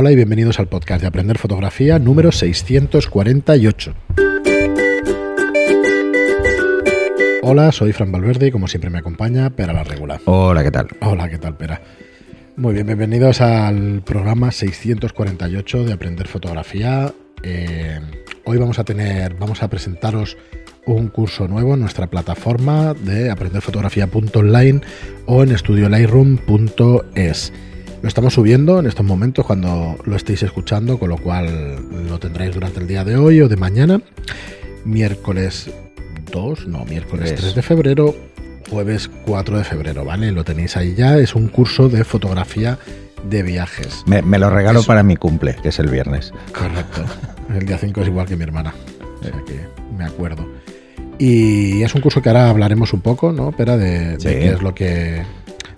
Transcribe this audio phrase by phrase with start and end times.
[0.00, 3.94] Hola y bienvenidos al podcast de Aprender Fotografía número 648.
[7.42, 10.20] Hola, soy Fran Valverde y como siempre me acompaña Pera la Regular.
[10.26, 10.86] Hola, ¿qué tal?
[11.00, 11.82] Hola, ¿qué tal, Pera?
[12.54, 17.12] Muy bien, bienvenidos al programa 648 de Aprender Fotografía.
[17.42, 17.98] Eh,
[18.44, 20.36] hoy vamos a tener, vamos a presentaros
[20.86, 24.80] un curso nuevo en nuestra plataforma de aprenderfotografía.online
[25.26, 27.52] o en estudiolightroom.es.
[28.00, 32.54] Lo estamos subiendo en estos momentos cuando lo estéis escuchando, con lo cual lo tendréis
[32.54, 34.00] durante el día de hoy o de mañana.
[34.84, 35.68] Miércoles
[36.30, 38.14] 2, no, miércoles 3 de febrero,
[38.70, 40.30] jueves 4 de febrero, ¿vale?
[40.30, 41.18] Lo tenéis ahí ya.
[41.18, 42.78] Es un curso de fotografía
[43.28, 44.04] de viajes.
[44.06, 46.32] Me, lo regalo para mi cumple, que es el viernes.
[46.56, 47.04] Correcto.
[47.52, 48.74] El día 5 es igual que mi hermana.
[49.20, 50.46] O sea que me acuerdo.
[51.18, 53.52] Y es un curso que ahora hablaremos un poco, ¿no?
[53.56, 55.22] Pero de, de qué es lo que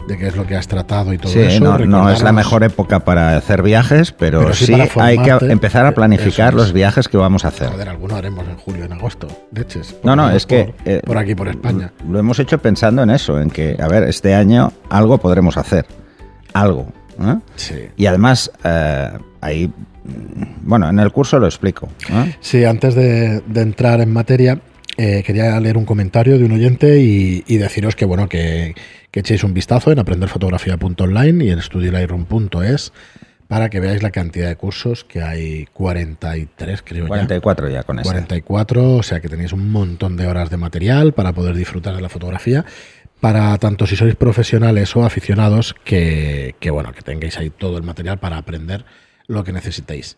[0.06, 1.60] de qué es lo que has tratado y todo eso.
[1.60, 5.92] No, no es la mejor época para hacer viajes, pero, sí, hay que empezar a
[5.92, 7.68] planificar los viajes que vamos a hacer.
[7.68, 9.96] Joder, algunos haremos en julio, en agosto, leches.
[10.02, 10.74] No, no, es que...
[10.84, 11.92] Eh, por aquí, por España.
[12.08, 15.86] Lo hemos hecho pensando en eso, en que, a ver, este año algo podremos hacer.
[16.52, 16.92] Algo.
[17.20, 17.36] ¿eh?
[17.56, 17.88] Sí.
[17.96, 19.70] Y además, eh, ahí...
[20.62, 21.88] Bueno, en el curso lo explico.
[22.40, 24.58] Sí, antes de, entrar en materia,
[24.96, 28.74] quería leer un comentario de un oyente y, y deciros que, bueno, que
[29.10, 32.92] que echéis un vistazo en aprenderfotografía.online y en estudiolightroom.es
[33.48, 35.66] para que veáis la cantidad de cursos que hay.
[35.72, 40.50] 43 creo 44 ya, con eso 44, o sea que tenéis un montón de horas
[40.50, 42.64] de material para poder disfrutar de la fotografía.
[43.18, 48.18] Para tanto si sois profesionales o aficionados que, bueno que tengáis ahí todo el material
[48.18, 48.84] para aprender
[49.26, 50.16] lo que necesitéis.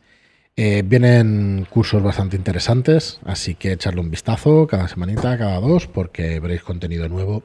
[0.54, 6.38] Eh, vienen cursos bastante interesantes, así que echarle un vistazo cada semanita, cada dos, porque
[6.38, 7.42] veréis contenido nuevo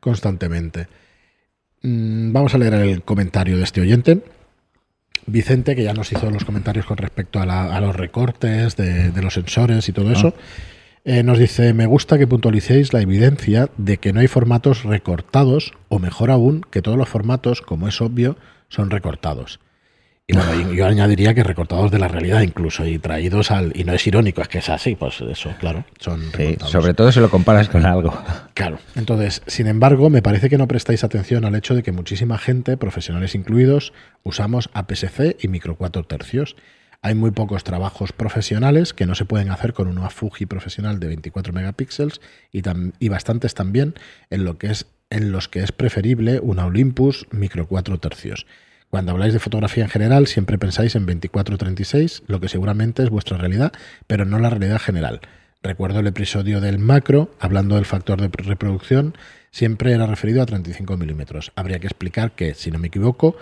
[0.00, 0.88] constantemente.
[1.82, 4.22] Mm, vamos a leer el comentario de este oyente.
[5.26, 9.88] Vicente, que ya nos hizo los comentarios con respecto a, los recortes de, los sensores
[9.88, 10.40] y todo eso, ah.
[11.04, 15.74] eh, nos dice, me gusta que puntualicéis la evidencia de que no hay formatos recortados,
[15.88, 18.36] o mejor aún, que todos los formatos, como es obvio,
[18.68, 19.60] son recortados.
[20.30, 23.72] Y bueno, yo añadiría que recortados de la realidad incluso y traídos al...
[23.74, 26.20] Y no es irónico, es que es así, pues eso, claro, son
[26.66, 28.12] sobre todo si lo comparas con algo.
[28.52, 32.36] Claro, entonces, sin embargo, me parece que no prestáis atención al hecho de que muchísima
[32.38, 33.92] gente, profesionales incluidos,
[34.24, 36.56] usamos APS-C y micro 4 tercios.
[37.00, 41.06] Hay muy pocos trabajos profesionales que no se pueden hacer con una Fuji profesional de
[41.06, 42.20] 24 megapíxeles
[42.52, 42.62] y,
[42.98, 43.94] y bastantes también
[44.28, 48.44] en, lo que es, en los que es preferible una Olympus micro 4 tercios.
[48.90, 53.36] Cuando habláis de fotografía en general, siempre pensáis en 24-36, lo que seguramente es vuestra
[53.36, 53.72] realidad,
[54.06, 55.20] pero no la realidad general.
[55.62, 59.14] Recuerdo el episodio del macro, hablando del factor de reproducción,
[59.50, 61.52] siempre era referido a 35 milímetros.
[61.56, 63.36] Habría que explicar que, si no me equivoco,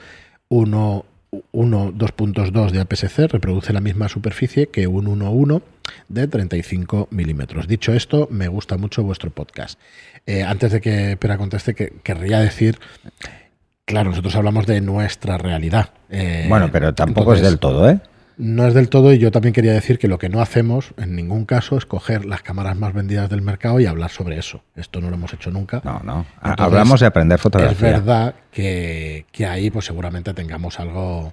[0.49, 5.63] 1, 2.2 de APS-C reproduce la misma superficie que un 1.1
[6.09, 7.69] de 35 milímetros.
[7.69, 9.79] Dicho esto, me gusta mucho vuestro podcast.
[10.27, 12.79] Eh, antes de que Pera conteste, que querría decir
[13.87, 15.91] Claro, nosotros hablamos de nuestra realidad.
[16.11, 18.01] Eh, bueno, pero tampoco es del todo, ¿eh?
[18.37, 21.15] No es del todo y yo también quería decir que lo que no hacemos en
[21.15, 24.61] ningún caso es coger las cámaras más vendidas del mercado y hablar sobre eso.
[24.75, 25.83] Esto no lo hemos hecho nunca.
[25.85, 26.27] No, no.
[26.41, 27.91] Hablamos de aprender fotografía.
[27.91, 31.33] Es verdad que, ahí pues seguramente tengamos algo...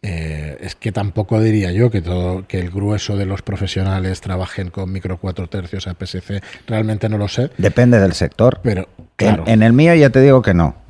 [0.00, 4.70] Eh, es que tampoco diría yo que todo que el grueso de los profesionales trabajen
[4.70, 6.40] con micro 4 tercios APS-C.
[6.66, 7.50] Realmente no lo sé.
[7.58, 8.60] Depende del sector.
[8.64, 9.44] Pero claro.
[9.46, 10.81] en el mío ya te digo que no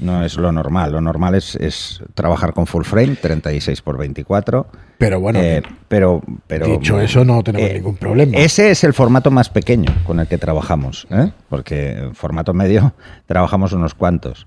[0.00, 0.92] no es lo normal.
[0.92, 4.66] Lo normal es, trabajar con full frame, 36 por 24.
[4.98, 8.36] Pero bueno, eh, pero, pero, dicho eso, no tenemos eh, ningún problema.
[8.36, 11.32] Ese es el formato más pequeño con el que trabajamos, ¿eh?
[11.48, 12.92] porque en formato medio
[13.26, 14.46] trabajamos unos cuantos.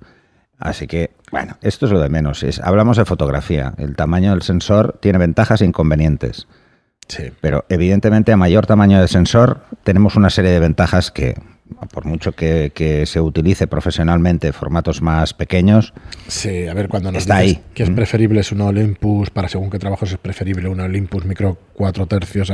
[0.59, 2.44] Así que, bueno, esto es lo de menos.
[2.44, 3.74] Es, hablamos de fotografía.
[3.78, 6.47] El tamaño del sensor tiene ventajas e inconvenientes.
[7.08, 7.31] Sí.
[7.41, 11.35] Pero evidentemente a mayor tamaño del sensor tenemos una serie de ventajas que,
[11.73, 15.94] por mucho que, se utilice profesionalmente formatos más pequeños.
[16.28, 17.61] Sí, a ver, cuando nos está ahí.
[17.73, 17.95] que es mm.
[17.95, 22.52] preferible es un Olympus, para según qué trabajos es preferible un Olympus micro 4 tercios,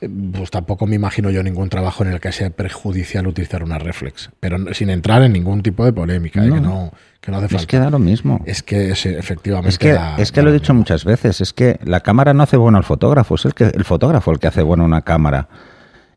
[0.00, 4.30] pues tampoco me imagino yo ningún trabajo en el que sea perjudicial utilizar una reflex,
[4.38, 6.52] pero sin entrar en ningún tipo de polémica, ¿eh?
[6.52, 7.62] que, no, que no hace falta.
[7.62, 8.40] Es que da lo mismo.
[8.46, 9.70] Es que efectivamente.
[9.70, 12.56] Es que, es que lo he dicho muchas veces, es que la cámara no hace
[12.56, 15.48] bueno al fotógrafo, es el, que, el fotógrafo el que hace bueno una cámara.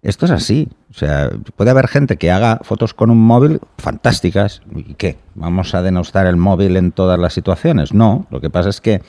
[0.02, 0.68] Esto es así.
[0.90, 4.62] O sea, puede haber gente que haga fotos con un móvil fantásticas.
[4.76, 5.18] ¿Y qué?
[5.36, 7.94] ¿Vamos a denostar el móvil en todas las situaciones?
[7.94, 8.26] No.
[8.32, 9.02] Lo que pasa es que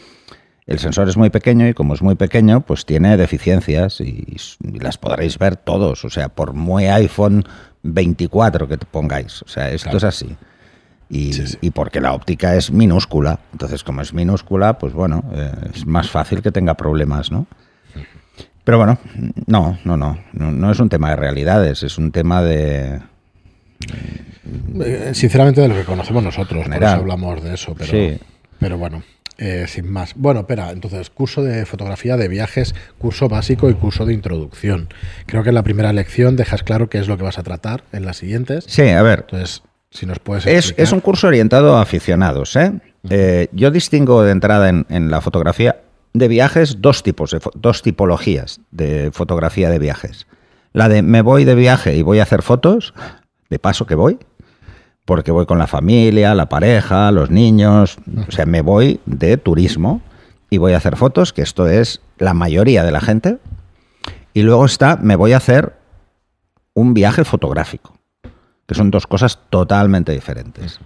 [0.66, 4.98] el sensor es muy pequeño y como es muy pequeño, pues tiene deficiencias y, las
[4.98, 6.04] podréis ver todos.
[6.04, 7.44] O sea, por muy iPhone
[7.82, 9.42] 24 que te pongáis.
[9.42, 10.36] O sea, esto es así.
[11.08, 11.58] Y, Sí, sí.
[11.60, 13.38] y porque la óptica es minúscula.
[13.52, 17.46] Entonces, como es minúscula, pues bueno, eh, es más fácil que tenga problemas, ¿no?
[18.64, 18.98] Pero bueno,
[19.46, 23.00] no, no, no, no, no es un tema de realidades, es un tema de...
[24.84, 28.18] Eh, Sinceramente, de lo que conocemos nosotros, por eso hablamos de eso, pero, Sí.
[28.60, 29.02] pero bueno,
[29.38, 30.14] eh, sin más.
[30.14, 34.88] Bueno, espera, entonces, curso de fotografía de viajes, curso básico y curso de introducción.
[35.26, 37.82] Creo que en la primera lección dejas claro qué es lo que vas a tratar
[37.92, 38.64] en las siguientes.
[38.68, 42.54] Sí, a ver, Entonces, si nos puedes Es, es un curso orientado a aficionados.
[42.56, 42.72] ¿eh?
[43.10, 45.76] Eh, yo distingo de entrada en, en la fotografía
[46.14, 50.26] de viajes dos tipos, dos tipologías de fotografía de viajes.
[50.72, 52.94] La de me voy de viaje y voy a hacer fotos,
[53.50, 54.18] de paso que voy,
[55.04, 57.96] porque voy con la familia, la pareja, los niños,
[58.28, 60.00] o sea, me voy de turismo
[60.48, 63.38] y voy a hacer fotos, que esto es la mayoría de la gente.
[64.34, 65.74] Y luego está, me voy a hacer
[66.74, 67.94] un viaje fotográfico
[68.66, 70.80] que son dos cosas totalmente diferentes.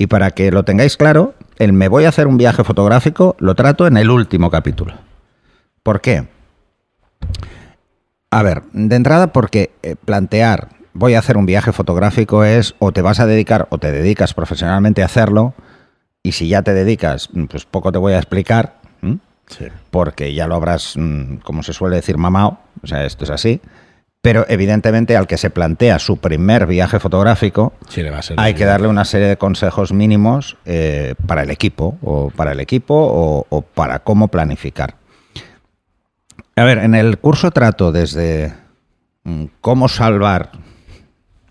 [0.00, 3.54] Y para que lo tengáis claro, el me voy a hacer un viaje fotográfico lo
[3.54, 4.94] trato en el último capítulo.
[5.82, 6.26] ¿Por qué?
[8.30, 12.92] A ver, de entrada porque eh, plantear voy a hacer un viaje fotográfico es o
[12.92, 15.52] te vas a dedicar o te dedicas profesionalmente a hacerlo
[16.22, 18.80] y si ya te dedicas, mm, pues poco te voy a explicar,
[19.90, 23.60] porque ya lo habrás, mm, como se suele decir, mamao, o sea, esto es así.
[24.22, 28.38] Pero evidentemente al que se plantea su primer viaje fotográfico, Sí, le va a ser
[28.38, 32.60] hay que darle una serie de consejos mínimos eh, para el equipo, o para el
[32.60, 34.96] equipo, o, o para cómo planificar.
[36.54, 38.52] A ver, en el curso trato desde
[39.24, 40.50] mm, cómo salvar,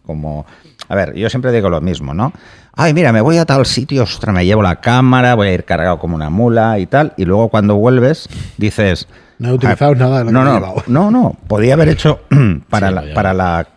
[0.05, 0.45] como...
[0.87, 2.33] A ver, yo siempre digo lo mismo, ¿no?
[2.73, 5.65] Ay, mira, me voy a tal sitio, ostras, me llevo la cámara, voy a ir
[5.65, 9.07] cargado como una mula y tal, y luego cuando vuelves dices...
[9.39, 10.83] No he utilizado nada de lo no, que he no, llevado.
[10.87, 12.19] no, no, podía haber hecho
[12.69, 13.67] para, Sí, la, para la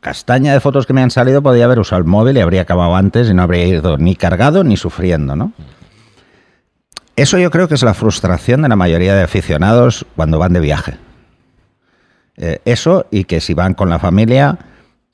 [0.00, 2.94] castaña de fotos que me han salido, podía haber usado el móvil y habría acabado
[2.96, 5.52] antes y no habría ido ni cargado ni sufriendo, ¿no?
[7.16, 10.60] Eso yo creo que es la frustración de la mayoría de aficionados cuando van de
[10.60, 10.96] viaje.
[12.36, 14.56] Eh, eso y que si van con la familia,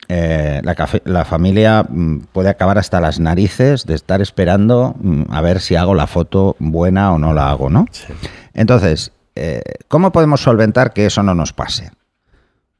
[0.07, 0.75] eh, la,
[1.05, 5.75] la familia mm, puede acabar hasta las narices de estar esperando mm, a ver si
[5.75, 7.87] hago la foto buena o no la hago, ¿no?
[7.91, 8.13] Sí.
[8.53, 11.91] Entonces, eh, ¿cómo podemos solventar que eso no nos pase?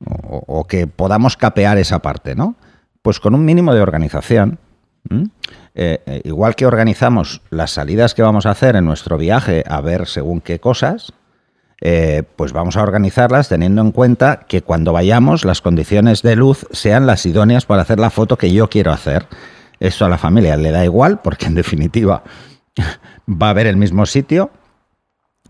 [0.08, 2.56] O, que podamos capear esa parte, ¿no?
[3.02, 4.60] Pues con un mínimo de organización.
[5.76, 9.82] Eh, eh, igual que organizamos las salidas que vamos a hacer en nuestro viaje a
[9.82, 11.14] ver según qué cosas,
[12.36, 17.06] pues vamos a organizarlas teniendo en cuenta que cuando vayamos las condiciones de luz sean
[17.06, 19.28] las idóneas para hacer la foto que yo quiero hacer.
[19.80, 22.24] Eso a la familia le da igual porque en definitiva
[23.30, 24.50] va a ver el mismo sitio,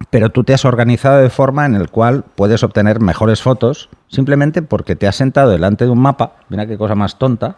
[0.10, 4.62] pero tú te has organizado de forma en el cual puedes obtener mejores fotos simplemente
[4.62, 7.56] porque te has sentado delante de un mapa, mira qué cosa más tonta,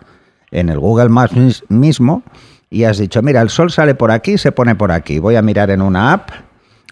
[0.51, 2.23] en el Google Maps mis- mismo
[2.69, 5.41] y has dicho, mira, el sol sale por aquí, se pone por aquí, voy a
[5.41, 6.29] mirar en una app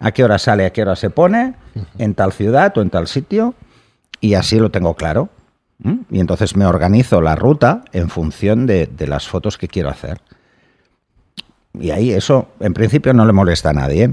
[0.01, 1.53] a qué hora sale, a qué hora se pone,
[1.99, 3.53] en tal ciudad o en tal sitio,
[4.19, 5.29] y así lo tengo claro.
[6.09, 10.19] Y entonces me organizo la ruta en función de, de las fotos que quiero hacer.
[11.73, 14.11] Y ahí eso, en principio, no le molesta a nadie.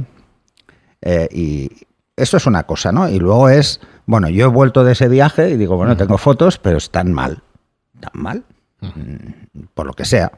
[1.02, 1.70] Eh, y
[2.16, 3.08] esto es una cosa, ¿no?
[3.08, 6.58] Y luego es, bueno, yo he vuelto de ese viaje y digo, bueno, tengo fotos,
[6.58, 7.42] pero están mal.
[7.94, 8.44] ¿Están mal?
[8.80, 10.32] Mm, Por lo que sea.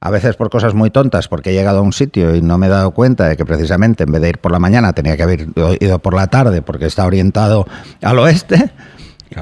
[0.00, 2.66] A veces por cosas muy tontas, porque he llegado a un sitio y no me
[2.66, 5.24] he dado cuenta de que precisamente en vez de ir por la mañana tenía que
[5.24, 5.48] haber
[5.80, 7.66] ido por la tarde porque está orientado
[8.02, 8.70] al oeste.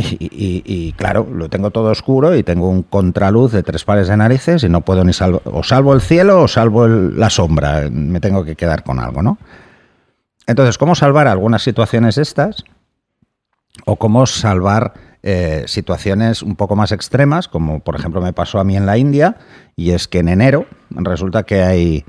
[0.01, 4.09] Y, y- y, claro, lo tengo todo oscuro y tengo un contraluz de tres pares
[4.09, 7.31] de narices y no puedo ni salvo, o salvo el cielo o salvo el- la
[7.31, 7.89] sombra.
[7.91, 9.39] Me tengo que quedar con algo, ¿no?
[10.47, 12.65] Entonces, ¿cómo salvar algunas situaciones estas?
[13.85, 18.65] O cómo salvar eh, situaciones un poco más extremas, como por ejemplo me pasó a
[18.65, 19.37] mí en la India,
[19.75, 22.05] y es que en enero resulta que hay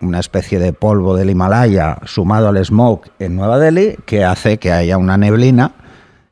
[0.00, 4.72] una especie de polvo del Himalaya sumado al smog en Nueva Delhi que hace que
[4.72, 5.72] haya una neblina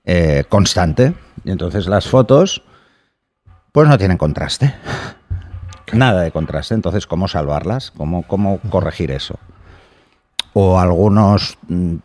[0.04, 1.14] eh, constante.
[1.45, 2.62] Y entonces las fotos
[3.73, 4.75] pues no tienen contraste.
[5.92, 6.75] Nada de contraste.
[6.75, 7.90] Entonces, ¿cómo salvarlas?
[7.90, 9.38] ¿Cómo, cómo corregir eso?
[10.52, 11.97] O algunos mm,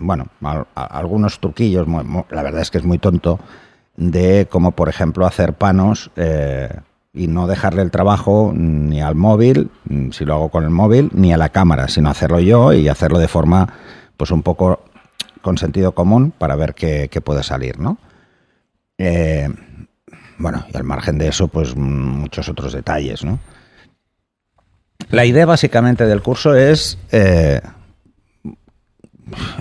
[0.00, 0.28] bueno,
[0.74, 1.86] algunos truquillos,
[2.30, 3.38] la verdad es que es muy tonto,
[3.96, 6.70] de cómo, por ejemplo, hacer panos eh,
[7.12, 11.10] y no dejarle el trabajo ni al móvil, mm, si lo hago con el móvil,
[11.12, 13.68] ni a la cámara, sino hacerlo yo y hacerlo de forma,
[14.16, 14.80] pues un poco
[15.42, 17.98] con sentido común para ver qué, qué puede salir, ¿no?
[18.96, 19.48] Eh,
[20.38, 23.38] bueno, y al margen de eso, pues mm, muchos otros detalles, ¿no?
[25.10, 27.60] La idea básicamente del curso es eh,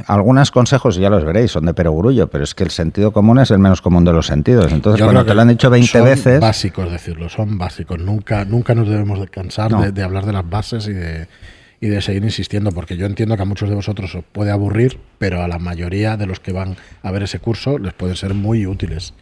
[0.07, 3.51] algunos consejos, ya los veréis, son de perogrullo, pero es que el sentido común es
[3.51, 4.71] el menos común de los sentidos.
[4.71, 7.99] Entonces, Yo cuando te que lo han dicho 20 son veces, básicos decirlo, son básicos.
[7.99, 9.81] Nunca, nunca nos debemos de cansar No.
[9.81, 11.27] de, de hablar de las bases y de,
[11.81, 14.99] y de seguir insistiendo, porque yo entiendo que a muchos de vosotros os puede aburrir,
[15.19, 18.33] pero a la mayoría de los que van a ver ese curso les pueden ser
[18.33, 19.13] muy útiles.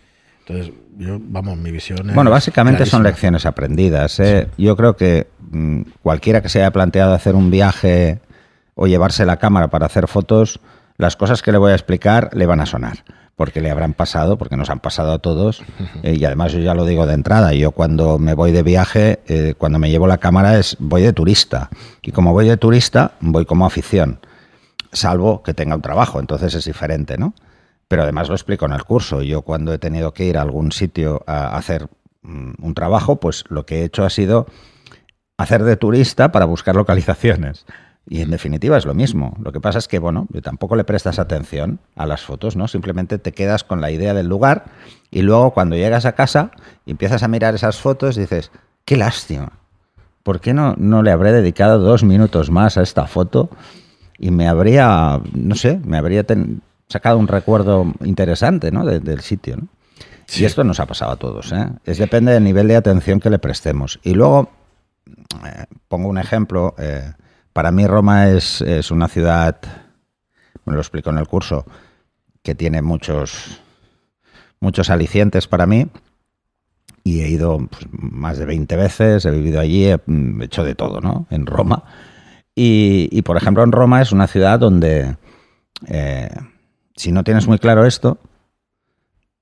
[0.47, 4.19] Entonces, yo, vamos, mi visión es Bueno, básicamente son lecciones aprendidas.
[4.19, 4.47] ¿eh?
[4.57, 8.19] Yo creo que mm, cualquiera que se haya planteado hacer un viaje
[8.73, 10.59] o llevarse la cámara para hacer fotos,
[10.97, 13.03] las cosas que le voy a explicar le van a sonar,
[13.35, 15.61] porque le habrán pasado, porque nos han pasado a todos.
[16.03, 19.19] eh, y además yo ya lo digo de entrada, yo cuando me voy de viaje,
[19.27, 21.69] eh, cuando me llevo la cámara es voy de turista.
[22.01, 24.19] Y como voy de turista, voy como afición,
[24.91, 27.35] salvo que tenga un trabajo, entonces es diferente, ¿no?
[27.87, 29.21] Pero además lo explico en el curso.
[29.21, 31.87] Yo cuando he tenido que ir a algún sitio a hacer
[32.21, 34.47] mm, un trabajo, pues lo que he hecho ha sido
[35.37, 37.65] hacer de turista para buscar localizaciones.
[38.09, 39.35] Y en definitiva es lo mismo.
[39.41, 42.67] Lo que pasa es que, bueno, tampoco le prestas atención a las fotos, ¿no?
[42.67, 44.65] Simplemente te quedas con la idea del lugar
[45.11, 46.51] y luego cuando llegas a casa
[46.85, 48.51] y empiezas a mirar esas fotos dices,
[48.85, 49.53] qué lástima.
[50.23, 53.49] ¿Por qué no, no le habré dedicado dos minutos más a esta foto
[54.17, 56.25] y me habría, no sé, me habría
[56.89, 58.85] sacado un recuerdo interesante ¿no?
[58.85, 59.57] de- del sitio?
[59.57, 59.67] ¿no?
[60.25, 60.43] Sí.
[60.43, 61.51] Y esto nos ha pasado a todos.
[61.53, 61.67] ¿eh?
[61.85, 63.99] Es depende del nivel de atención que le prestemos.
[64.03, 64.49] Y luego,
[65.45, 66.75] eh, pongo un ejemplo.
[66.77, 67.13] eh,
[67.53, 69.57] para mí Roma es, es una ciudad,
[70.65, 71.65] me lo explico en el curso,
[72.43, 73.59] que tiene muchos,
[74.59, 75.87] muchos alicientes para mí.
[77.03, 80.75] Y he ido pues, más de 20 veces, he vivido allí, he mm, hecho de
[80.75, 81.25] todo, ¿no?
[81.29, 81.83] En Roma.
[82.53, 85.15] Y, y, por ejemplo, en Roma es una ciudad donde,
[85.87, 86.29] eh,
[86.97, 88.17] si no tienes muy claro esto,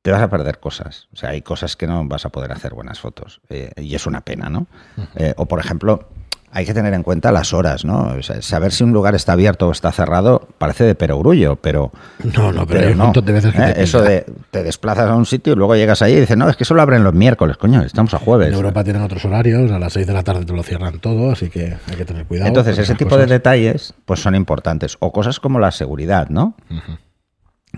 [0.03, 1.07] te vas a perder cosas.
[1.13, 3.41] O sea, hay cosas que no vas a poder hacer buenas fotos.
[3.49, 4.67] eh, y es una pena, ¿no?
[5.15, 6.07] Eh, o, por ejemplo,
[6.51, 8.13] hay que tener en cuenta las horas, ¿no?
[8.17, 11.91] O sea, saber si un lugar está abierto o está cerrado parece de perogrullo, pero...
[12.23, 13.73] No, no, pero, hay un montón de veces que ¿eh?
[13.73, 16.47] te Eso de te desplazas a un sitio y luego llegas ahí y dices, no,
[16.47, 18.49] es que solo abren los miércoles, coño, estamos a jueves.
[18.49, 21.31] En Europa tienen otros horarios, a las 6 de la tarde te lo cierran todo,
[21.31, 22.47] así que hay que tener cuidado.
[22.47, 24.97] Entonces, ese tipo de detalles pues son importantes.
[24.99, 26.55] O cosas como la seguridad, ¿no?
[26.69, 26.97] Ujú.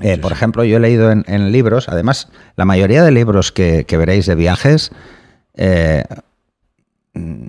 [0.01, 0.35] Eh, Sí, por sí.
[0.37, 4.25] ejemplo, yo he leído en, en libros, además, la mayoría de libros que, que veréis
[4.25, 4.91] de viajes,
[5.55, 6.03] eh,
[7.13, 7.47] mm,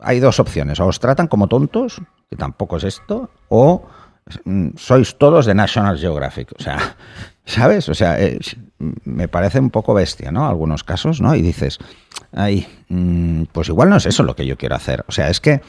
[0.00, 0.80] hay dos opciones.
[0.80, 2.00] O os tratan como tontos,
[2.30, 3.86] que tampoco es esto, o
[4.44, 6.52] mm, sois todos de National Geographic.
[6.58, 6.96] O sea,
[7.44, 7.88] ¿sabes?
[7.88, 8.38] O sea, eh,
[9.04, 10.46] me parece un poco bestia, ¿no?
[10.48, 11.34] Algunos casos, ¿no?
[11.34, 11.78] Y dices,
[12.32, 15.04] ay, mm, pues igual no es eso lo que yo quiero hacer.
[15.08, 15.60] O sea, es que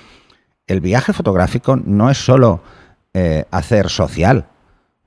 [0.68, 2.62] el viaje fotográfico no es solo
[3.52, 4.46] hacer social,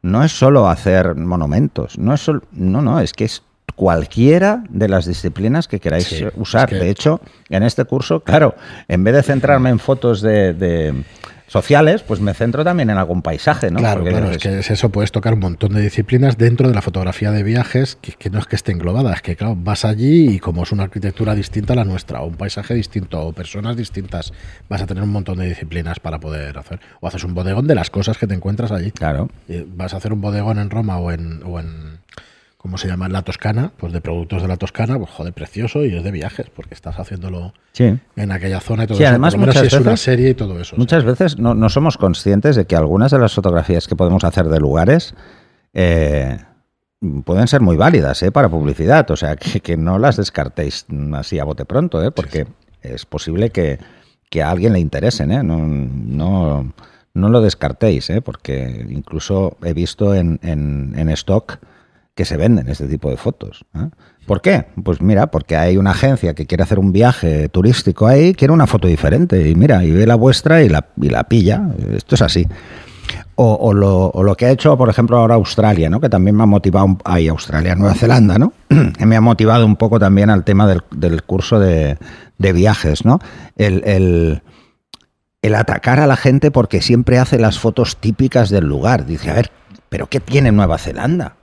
[0.02, 3.42] no es solo hacer monumentos, no es solo, no, no, es que es
[3.74, 6.72] cualquiera de las disciplinas que queráis Sí, usar.
[6.72, 8.54] es que- De hecho, en este curso, claro,
[8.88, 11.04] en vez de centrarme en fotos de, de
[11.48, 13.78] sociales, pues me centro también en algún paisaje, ¿no?
[13.78, 16.74] Claro, Porque claro, es que es eso, puedes tocar un montón de disciplinas dentro de
[16.74, 19.84] la fotografía de viajes, que, que no es que esté englobada, es que claro, vas
[19.84, 23.32] allí y como es una arquitectura distinta a la nuestra, o un paisaje distinto, o
[23.32, 24.32] personas distintas,
[24.68, 26.80] vas a tener un montón de disciplinas para poder hacer.
[27.00, 28.92] O haces un bodegón de las cosas que te encuentras allí.
[28.92, 29.28] Claro.
[29.48, 31.98] Eh, Vas a hacer un bodegón en Roma o en, o en
[32.58, 33.08] ¿cómo se llama?
[33.08, 36.50] La Toscana, pues de productos de la Toscana, pues joder, precioso y es de viajes,
[36.54, 37.96] porque estás haciéndolo Sí.
[38.16, 39.10] en aquella zona y todo Sí, eso.
[39.10, 40.76] además Por lo menos muchas si es una veces- serie y todo eso.
[40.76, 44.46] Muchas veces no, no somos conscientes de que algunas de las fotografías que podemos hacer
[44.48, 45.14] de lugares
[45.72, 46.38] eh,
[47.24, 48.32] pueden ser muy válidas ¿eh?
[48.32, 49.08] para publicidad.
[49.10, 52.10] O sea, que, que no las descartéis así a bote pronto, ¿eh?
[52.10, 52.46] porque
[52.82, 53.78] es posible que,
[54.30, 55.30] que a alguien le interesen.
[55.30, 55.42] ¿eh?
[55.44, 56.72] No, no,
[57.14, 58.20] no lo descartéis, ¿eh?
[58.20, 61.58] porque incluso he visto en, en, en stock
[62.18, 63.64] que se venden este tipo de fotos.
[63.76, 63.90] ¿eh?
[64.26, 64.66] ¿Por qué?
[64.82, 68.66] Pues mira, porque hay una agencia que quiere hacer un viaje turístico ahí, quiere una
[68.66, 71.68] foto diferente y mira, y ve la vuestra y la, y la pilla.
[71.92, 72.44] Esto es así.
[73.36, 76.00] O, lo, lo que ha hecho, por ejemplo, ahora Australia, ¿no?
[76.00, 78.52] que también me ha motivado, ay, Australia, Nueva Zelanda, ¿no?
[79.06, 81.98] me ha motivado un poco también al tema del, del curso de,
[82.36, 83.20] de viajes, ¿no?
[83.54, 84.42] El,
[85.40, 89.06] el atacar a la gente porque siempre hace las fotos típicas del lugar.
[89.06, 89.52] Dice, a ver,
[89.88, 91.37] ¿pero qué tiene Nueva Zelanda?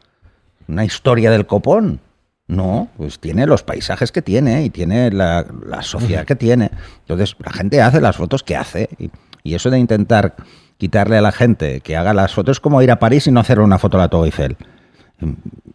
[0.68, 2.00] ¿Una historia del copón?
[2.48, 6.70] No, pues tiene los paisajes que tiene y tiene la, la sociedad que tiene.
[7.00, 8.90] Entonces, la gente hace las fotos que hace.
[9.00, 9.10] Y,
[9.44, 10.36] y eso de intentar
[10.78, 13.40] quitarle a la gente que haga las fotos es como ir a París y no
[13.40, 14.58] hacer una foto a la Torre Eiffel.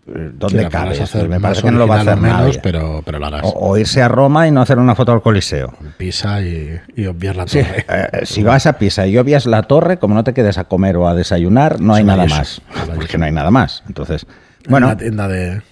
[0.07, 1.01] ¿Dónde cabe?
[1.01, 2.61] hacer Me parece que no lo va a hacer menos, nadie.
[2.63, 3.43] pero, pero lo harás.
[3.45, 5.73] O, o irse a Roma y no hacer una foto al Coliseo.
[5.97, 7.87] Pisa y, y obviar la Sí, torre.
[7.89, 10.97] eh, si vas a Pisa y obvias la torre, como no te quedes a comer
[10.97, 12.61] o a desayunar, no hay nada más.
[12.95, 13.83] Porque no hay nada más.
[13.87, 14.27] Entonces,
[14.65, 15.63] en bueno, la tienda de.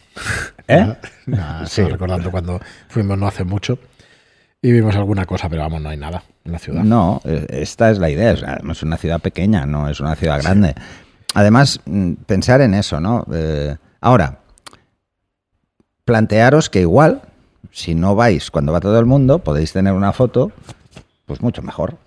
[0.68, 0.94] ¿Eh?
[1.66, 1.82] Sí.
[1.82, 3.78] estaba recordando cuando fuimos no hace mucho
[4.60, 6.82] y vimos alguna cosa, pero vamos, no hay nada en la ciudad.
[6.82, 8.32] no, eh, esta es la idea.
[8.32, 10.74] Es, además, es una ciudad pequeña, no es una ciudad grande.
[11.34, 13.24] además, mm, pensar en eso, ¿no?
[13.32, 14.40] Eh, ahora,
[16.04, 17.22] plantearos que igual,
[17.70, 20.50] si no vais cuando va todo el mundo, podéis tener una foto,
[21.26, 21.98] pues mucho mejor.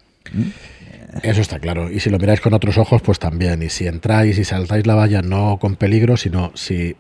[1.23, 1.91] Eso está claro.
[1.91, 3.61] Y si lo miráis con otros ojos, pues también.
[3.63, 6.95] Y si entráis y saltáis la valla, no con peligro, sino si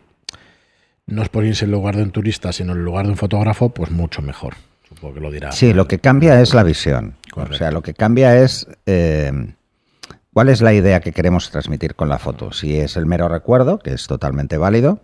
[1.07, 3.91] no os ponéis en lugar de un turista, sino en lugar de un fotógrafo, pues
[3.91, 4.55] mucho mejor.
[4.87, 5.51] Supongo que lo dirá.
[5.51, 7.15] Sí, lo que cambia es la visión.
[7.35, 9.31] O sea, lo que cambia es eh,
[10.33, 12.51] cuál es la idea que queremos transmitir con la foto.
[12.51, 14.99] Si es el mero recuerdo, que es totalmente válido.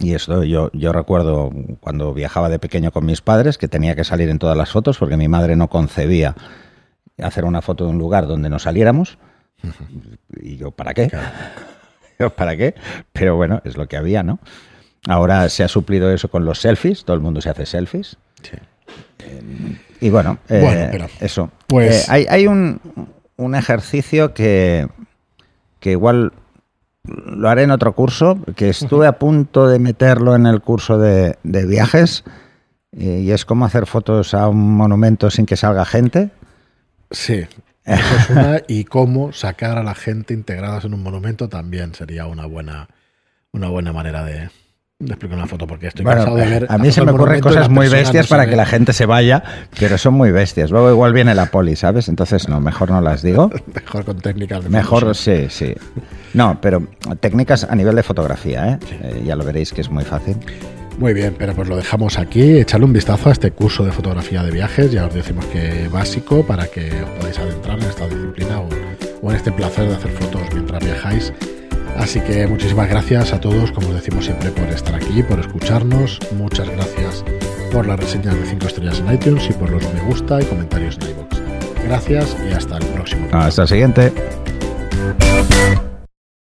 [0.00, 4.04] Y esto yo, yo recuerdo cuando viajaba de pequeño con mis padres, que tenía que
[4.04, 6.34] salir en todas las fotos porque mi madre no concebía
[7.22, 9.18] hacer una foto de un lugar donde no saliéramos.
[10.40, 11.10] Y yo, ¿para qué?
[12.18, 12.74] Yo, ¿Para qué?
[13.12, 14.38] Pero bueno, es lo que había, ¿no?
[15.08, 18.16] Ahora se ha suplido eso con los selfies, todo el mundo se hace selfies.
[18.42, 18.56] Sí.
[20.00, 21.50] Y bueno, eh, Bueno, pero, eso.
[21.66, 22.80] pues- Eh, hay hay un,
[23.36, 24.86] un ejercicio que,
[25.80, 26.32] que igual
[27.04, 31.36] lo haré en otro curso, que estuve a punto de meterlo en el curso de,
[31.42, 32.22] de viajes,
[32.92, 36.30] eh, y es cómo hacer fotos a un monumento sin que salga gente.
[37.10, 37.44] Sí.
[37.84, 38.62] Eso es una.
[38.66, 42.88] Y cómo sacar a la gente integradas en un monumento también sería una buena,
[43.52, 44.48] una buena manera de,
[44.98, 45.66] de explicar una foto.
[45.66, 46.66] Porque estoy Bueno, cansado de ver.
[46.70, 48.50] a mí se me ocurren cosas muy bestias no para ve.
[48.50, 49.42] que la gente se vaya,
[49.78, 50.70] pero son muy bestias.
[50.70, 52.08] Luego igual viene la poli, ¿sabes?
[52.08, 53.50] Entonces no, mejor no las digo.
[53.74, 55.74] Mejor con técnicas de Mejor, sí, sí.
[56.32, 56.86] No, pero
[57.20, 58.78] técnicas a nivel de fotografía, ¿eh?
[59.02, 60.36] Eh, ya lo veréis que es muy fácil.
[60.98, 62.58] Muy bien, pero pues lo dejamos aquí.
[62.58, 64.92] Echarle un vistazo a este curso de fotografía de viajes.
[64.92, 68.68] Ya os decimos que básico para que os podáis adentrar en esta disciplina o,
[69.22, 71.32] o en este placer de hacer fotos mientras viajáis.
[71.96, 76.18] Así que muchísimas gracias a todos, como os decimos siempre, por estar aquí, por escucharnos.
[76.36, 77.24] Muchas gracias
[77.72, 80.98] por las reseñas de 5 estrellas en iTunes y por los me gusta y comentarios
[81.02, 81.84] en iVoox.
[81.86, 83.28] Gracias y hasta el próximo.
[83.32, 84.12] Hasta el siguiente.